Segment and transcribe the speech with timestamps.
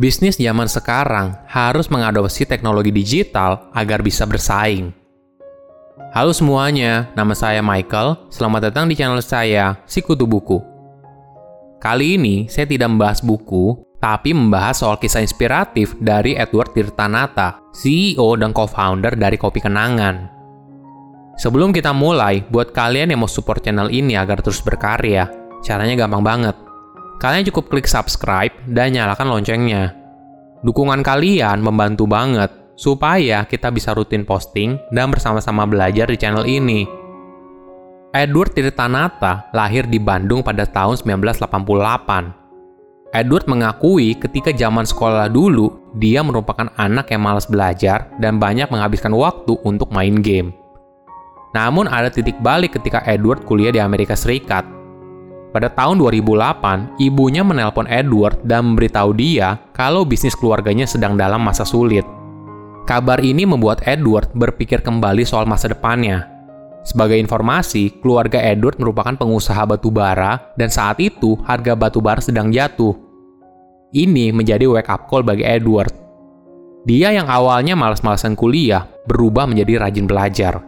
[0.00, 4.96] Bisnis zaman sekarang harus mengadopsi teknologi digital agar bisa bersaing.
[6.16, 8.16] Halo semuanya, nama saya Michael.
[8.32, 10.56] Selamat datang di channel saya, Sikutu Buku.
[11.84, 18.40] Kali ini saya tidak membahas buku, tapi membahas soal kisah inspiratif dari Edward Tirtanata, CEO
[18.40, 20.32] dan co-founder dari Kopi Kenangan.
[21.36, 25.28] Sebelum kita mulai, buat kalian yang mau support channel ini agar terus berkarya,
[25.60, 26.69] caranya gampang banget
[27.20, 29.92] Kalian cukup klik subscribe dan nyalakan loncengnya.
[30.64, 32.48] Dukungan kalian membantu banget
[32.80, 36.88] supaya kita bisa rutin posting dan bersama-sama belajar di channel ini.
[38.16, 43.12] Edward Tirtanata lahir di Bandung pada tahun 1988.
[43.12, 49.12] Edward mengakui ketika zaman sekolah dulu, dia merupakan anak yang malas belajar dan banyak menghabiskan
[49.12, 50.56] waktu untuk main game.
[51.52, 54.79] Namun ada titik balik ketika Edward kuliah di Amerika Serikat
[55.50, 61.66] pada tahun 2008, ibunya menelpon Edward dan memberitahu dia kalau bisnis keluarganya sedang dalam masa
[61.66, 62.06] sulit.
[62.86, 66.26] Kabar ini membuat Edward berpikir kembali soal masa depannya.
[66.86, 72.54] Sebagai informasi, keluarga Edward merupakan pengusaha batu bara dan saat itu harga batu bara sedang
[72.54, 72.94] jatuh.
[73.90, 75.90] Ini menjadi wake up call bagi Edward.
[76.86, 80.62] Dia yang awalnya malas-malasan kuliah berubah menjadi rajin belajar.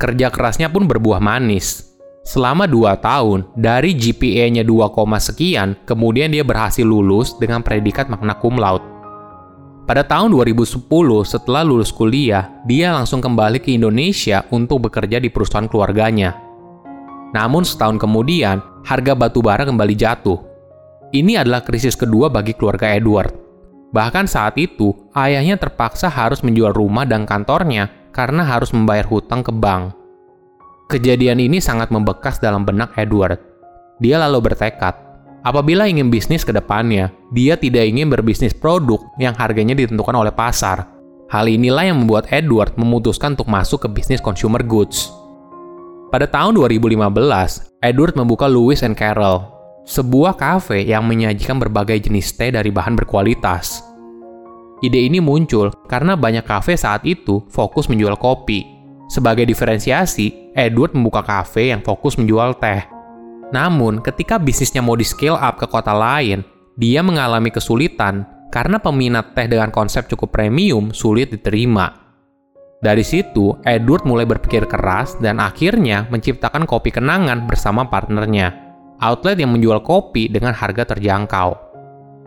[0.00, 1.95] Kerja kerasnya pun berbuah manis
[2.26, 4.90] Selama 2 tahun, dari GPA-nya 2,
[5.22, 8.82] sekian, kemudian dia berhasil lulus dengan predikat magna cum laude.
[9.86, 10.90] Pada tahun 2010,
[11.22, 16.34] setelah lulus kuliah, dia langsung kembali ke Indonesia untuk bekerja di perusahaan keluarganya.
[17.30, 20.42] Namun setahun kemudian, harga batu bara kembali jatuh.
[21.14, 23.30] Ini adalah krisis kedua bagi keluarga Edward.
[23.94, 29.54] Bahkan saat itu, ayahnya terpaksa harus menjual rumah dan kantornya karena harus membayar hutang ke
[29.54, 29.95] bank.
[30.86, 33.42] Kejadian ini sangat membekas dalam benak Edward.
[33.98, 34.94] Dia lalu bertekad,
[35.42, 40.86] apabila ingin bisnis ke depannya, dia tidak ingin berbisnis produk yang harganya ditentukan oleh pasar.
[41.26, 45.10] Hal inilah yang membuat Edward memutuskan untuk masuk ke bisnis consumer goods.
[46.14, 47.02] Pada tahun 2015,
[47.82, 49.42] Edward membuka Lewis and Carroll,
[49.90, 53.82] sebuah kafe yang menyajikan berbagai jenis teh dari bahan berkualitas.
[54.86, 58.62] Ide ini muncul karena banyak kafe saat itu fokus menjual kopi,
[59.10, 62.80] sebagai diferensiasi, Edward membuka kafe yang fokus menjual teh.
[63.52, 66.42] Namun, ketika bisnisnya mau di-scale up ke kota lain,
[66.80, 71.92] dia mengalami kesulitan karena peminat teh dengan konsep cukup premium sulit diterima.
[72.80, 78.52] Dari situ, Edward mulai berpikir keras dan akhirnya menciptakan kopi kenangan bersama partnernya,
[79.00, 81.66] outlet yang menjual kopi dengan harga terjangkau.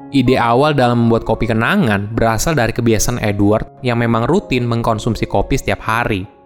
[0.10, 5.54] Ide awal dalam membuat kopi kenangan berasal dari kebiasaan Edward yang memang rutin mengkonsumsi kopi
[5.54, 6.39] setiap hari.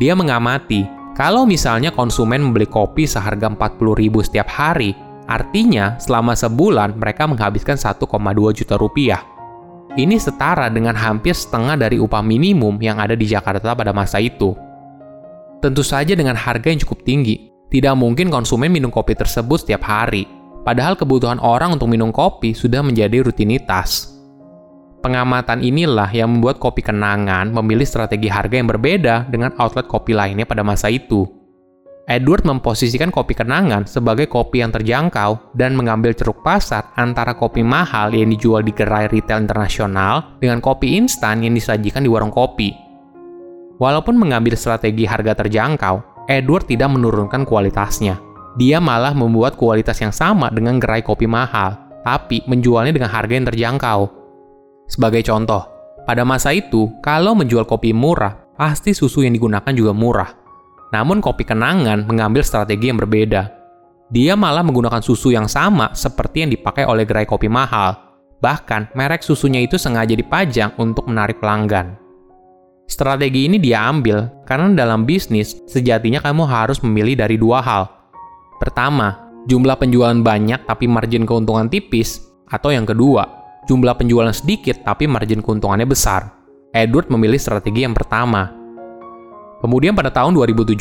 [0.00, 4.96] Dia mengamati, kalau misalnya konsumen membeli kopi seharga 40.000 setiap hari,
[5.28, 8.08] artinya selama sebulan mereka menghabiskan 1,2
[8.56, 9.20] juta rupiah.
[9.92, 14.56] Ini setara dengan hampir setengah dari upah minimum yang ada di Jakarta pada masa itu.
[15.60, 20.24] Tentu saja dengan harga yang cukup tinggi, tidak mungkin konsumen minum kopi tersebut setiap hari,
[20.64, 24.16] padahal kebutuhan orang untuk minum kopi sudah menjadi rutinitas.
[25.02, 30.46] Pengamatan inilah yang membuat kopi kenangan memilih strategi harga yang berbeda dengan outlet kopi lainnya
[30.46, 31.26] pada masa itu.
[32.06, 38.14] Edward memposisikan kopi kenangan sebagai kopi yang terjangkau dan mengambil ceruk pasar antara kopi mahal
[38.14, 42.70] yang dijual di gerai retail internasional dengan kopi instan yang disajikan di warung kopi.
[43.82, 48.22] Walaupun mengambil strategi harga terjangkau, Edward tidak menurunkan kualitasnya.
[48.54, 51.74] Dia malah membuat kualitas yang sama dengan gerai kopi mahal,
[52.06, 54.21] tapi menjualnya dengan harga yang terjangkau.
[54.92, 55.64] Sebagai contoh,
[56.04, 60.28] pada masa itu, kalau menjual kopi murah, pasti susu yang digunakan juga murah.
[60.92, 63.48] Namun kopi kenangan mengambil strategi yang berbeda.
[64.12, 67.96] Dia malah menggunakan susu yang sama seperti yang dipakai oleh gerai kopi mahal.
[68.44, 71.96] Bahkan, merek susunya itu sengaja dipajang untuk menarik pelanggan.
[72.84, 77.88] Strategi ini dia ambil karena dalam bisnis, sejatinya kamu harus memilih dari dua hal.
[78.60, 82.20] Pertama, jumlah penjualan banyak tapi margin keuntungan tipis,
[82.52, 83.41] atau yang kedua,
[83.72, 86.36] jumlah penjualan sedikit tapi margin keuntungannya besar.
[86.76, 88.52] Edward memilih strategi yang pertama.
[89.64, 90.76] Kemudian pada tahun 2017,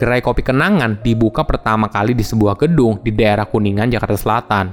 [0.00, 4.66] gerai kopi kenangan dibuka pertama kali di sebuah gedung di daerah Kuningan, Jakarta Selatan.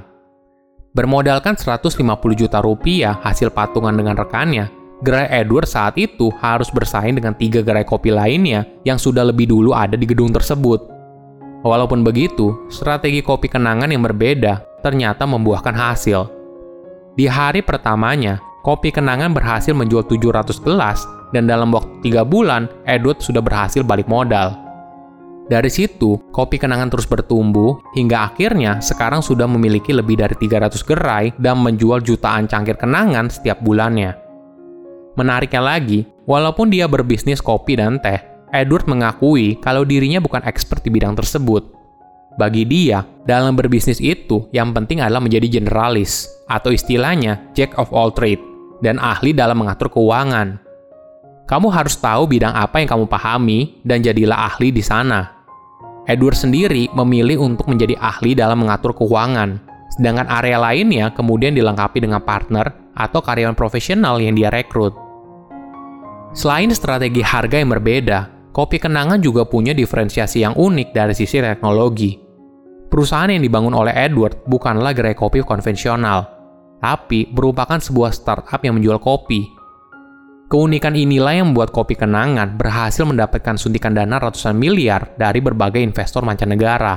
[0.96, 2.00] Bermodalkan 150
[2.34, 4.72] juta rupiah hasil patungan dengan rekannya,
[5.04, 9.76] gerai Edward saat itu harus bersaing dengan tiga gerai kopi lainnya yang sudah lebih dulu
[9.76, 10.80] ada di gedung tersebut.
[11.68, 16.33] Walaupun begitu, strategi kopi kenangan yang berbeda ternyata membuahkan hasil.
[17.14, 23.22] Di hari pertamanya, Kopi Kenangan berhasil menjual 700 gelas dan dalam waktu 3 bulan, Edward
[23.22, 24.58] sudah berhasil balik modal.
[25.44, 31.36] Dari situ, kopi kenangan terus bertumbuh hingga akhirnya sekarang sudah memiliki lebih dari 300 gerai
[31.36, 34.16] dan menjual jutaan cangkir kenangan setiap bulannya.
[35.20, 38.24] Menariknya lagi, walaupun dia berbisnis kopi dan teh,
[38.56, 41.73] Edward mengakui kalau dirinya bukan expert di bidang tersebut.
[42.34, 48.10] Bagi dia, dalam berbisnis itu yang penting adalah menjadi generalis, atau istilahnya jack of all
[48.10, 48.42] trade,
[48.82, 50.58] dan ahli dalam mengatur keuangan.
[51.46, 55.30] Kamu harus tahu bidang apa yang kamu pahami dan jadilah ahli di sana.
[56.10, 59.62] Edward sendiri memilih untuk menjadi ahli dalam mengatur keuangan,
[59.94, 64.96] sedangkan area lainnya kemudian dilengkapi dengan partner atau karyawan profesional yang dia rekrut.
[66.34, 72.23] Selain strategi harga yang berbeda, kopi kenangan juga punya diferensiasi yang unik dari sisi teknologi.
[72.94, 76.30] Perusahaan yang dibangun oleh Edward bukanlah gerai kopi konvensional,
[76.78, 79.64] tapi merupakan sebuah startup yang menjual kopi
[80.54, 86.22] Keunikan inilah yang membuat Kopi Kenangan berhasil mendapatkan suntikan dana ratusan miliar dari berbagai investor
[86.22, 86.94] mancanegara.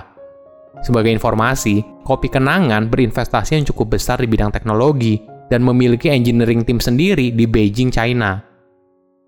[0.85, 6.85] Sebagai informasi, Kopi Kenangan berinvestasi yang cukup besar di bidang teknologi dan memiliki engineering team
[6.85, 8.45] sendiri di Beijing, China.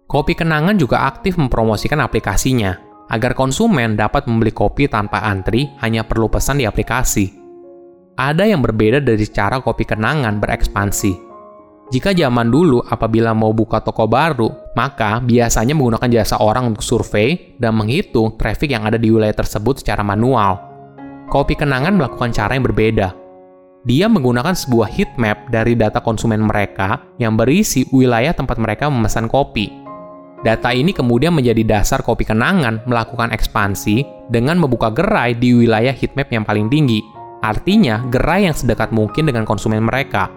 [0.04, 6.28] Kopi Kenangan juga aktif mempromosikan aplikasinya agar konsumen dapat membeli kopi tanpa antri hanya perlu
[6.28, 7.32] pesan di aplikasi.
[8.18, 11.28] Ada yang berbeda dari cara Kopi Kenangan berekspansi
[11.88, 17.56] jika zaman dulu apabila mau buka toko baru, maka biasanya menggunakan jasa orang untuk survei
[17.56, 20.60] dan menghitung traffic yang ada di wilayah tersebut secara manual.
[21.32, 23.16] Kopi Kenangan melakukan cara yang berbeda.
[23.88, 29.24] Dia menggunakan sebuah heat map dari data konsumen mereka yang berisi wilayah tempat mereka memesan
[29.24, 29.72] kopi.
[30.38, 36.30] Data ini kemudian menjadi dasar Kopi Kenangan melakukan ekspansi dengan membuka gerai di wilayah heatmap
[36.30, 37.02] yang paling tinggi.
[37.42, 40.30] Artinya, gerai yang sedekat mungkin dengan konsumen mereka.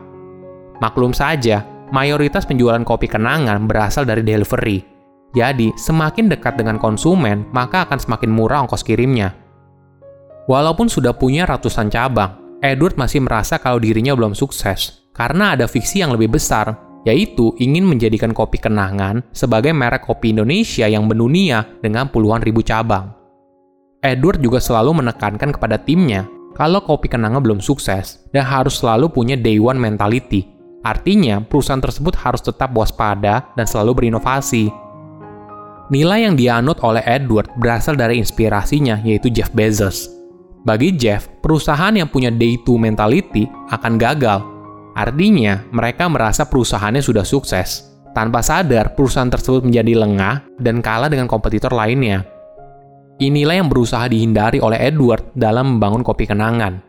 [0.81, 1.61] Maklum saja,
[1.93, 4.81] mayoritas penjualan kopi kenangan berasal dari delivery.
[5.37, 9.37] Jadi, semakin dekat dengan konsumen, maka akan semakin murah ongkos kirimnya.
[10.49, 16.01] Walaupun sudah punya ratusan cabang, Edward masih merasa kalau dirinya belum sukses karena ada fiksi
[16.01, 16.73] yang lebih besar,
[17.07, 23.13] yaitu ingin menjadikan kopi kenangan sebagai merek kopi Indonesia yang mendunia dengan puluhan ribu cabang.
[24.01, 26.25] Edward juga selalu menekankan kepada timnya
[26.57, 30.51] kalau kopi kenangan belum sukses dan harus selalu punya day one mentality
[30.81, 34.73] Artinya, perusahaan tersebut harus tetap waspada dan selalu berinovasi.
[35.93, 40.09] Nilai yang dianut oleh Edward berasal dari inspirasinya, yaitu Jeff Bezos.
[40.65, 44.41] Bagi Jeff, perusahaan yang punya day two mentality akan gagal.
[44.91, 47.91] Artinya, mereka merasa perusahaannya sudah sukses.
[48.11, 52.27] Tanpa sadar, perusahaan tersebut menjadi lengah dan kalah dengan kompetitor lainnya.
[53.23, 56.83] Inilah yang berusaha dihindari oleh Edward dalam membangun kopi kenangan.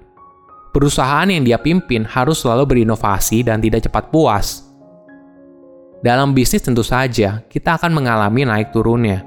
[0.72, 4.66] Perusahaan yang dia pimpin harus selalu berinovasi dan tidak cepat puas.
[6.02, 9.22] Dalam bisnis tentu saja, kita akan mengalami naik turunnya.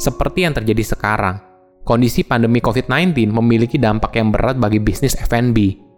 [0.00, 1.36] Seperti yang terjadi sekarang,
[1.84, 5.91] kondisi pandemi COVID-19 memiliki dampak yang berat bagi bisnis F&B.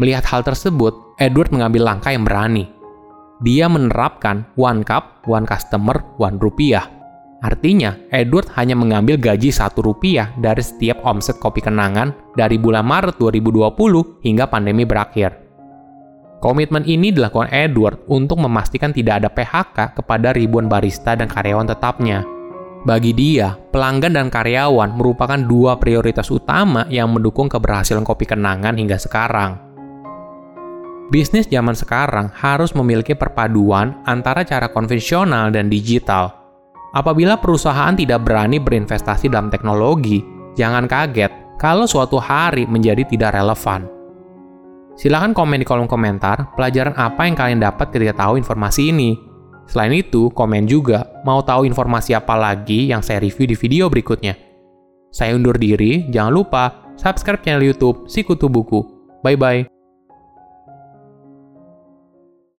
[0.00, 2.72] Melihat hal tersebut, Edward mengambil langkah yang berani.
[3.44, 7.00] Dia menerapkan one cup, one customer, one rupiah
[7.40, 13.16] Artinya, Edward hanya mengambil gaji satu rupiah dari setiap omset kopi kenangan dari bulan Maret
[13.16, 15.40] 2020 hingga pandemi berakhir.
[16.40, 22.24] Komitmen ini dilakukan Edward untuk memastikan tidak ada PHK kepada ribuan barista dan karyawan tetapnya.
[22.80, 28.96] Bagi dia, pelanggan dan karyawan merupakan dua prioritas utama yang mendukung keberhasilan kopi kenangan hingga
[28.96, 29.69] sekarang.
[31.10, 36.30] Bisnis zaman sekarang harus memiliki perpaduan antara cara konvensional dan digital–
[36.90, 40.26] Apabila perusahaan tidak berani berinvestasi dalam teknologi,
[40.58, 43.86] jangan kaget kalau suatu hari menjadi tidak relevan.
[44.98, 49.14] Silahkan komen di kolom komentar pelajaran apa yang kalian dapat ketika tahu informasi ini.
[49.70, 54.34] Selain itu, komen juga mau tahu informasi apa lagi yang saya review di video berikutnya.
[55.14, 58.82] Saya undur diri, jangan lupa subscribe channel YouTube Sikutu Buku.
[59.22, 59.79] Bye bye.